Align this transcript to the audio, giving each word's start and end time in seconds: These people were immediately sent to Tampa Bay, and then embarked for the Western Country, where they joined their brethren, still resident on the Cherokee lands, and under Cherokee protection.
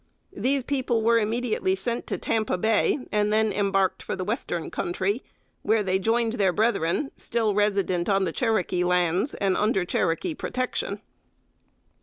These 0.35 0.63
people 0.63 1.03
were 1.03 1.19
immediately 1.19 1.75
sent 1.75 2.07
to 2.07 2.17
Tampa 2.17 2.57
Bay, 2.57 3.05
and 3.11 3.31
then 3.31 3.51
embarked 3.51 4.01
for 4.01 4.15
the 4.15 4.23
Western 4.23 4.71
Country, 4.71 5.23
where 5.61 5.83
they 5.83 5.99
joined 5.99 6.33
their 6.33 6.51
brethren, 6.51 7.11
still 7.15 7.53
resident 7.53 8.09
on 8.09 8.23
the 8.23 8.31
Cherokee 8.33 8.83
lands, 8.83 9.35
and 9.35 9.55
under 9.55 9.85
Cherokee 9.85 10.33
protection. 10.33 11.01